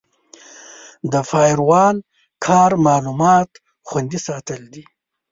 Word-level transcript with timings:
د 1.11 1.13
فایروال 1.29 1.97
کار 2.45 2.71
معلومات 2.87 3.49
خوندي 3.87 4.19
ساتل 4.27 4.61
دي. 4.73 4.83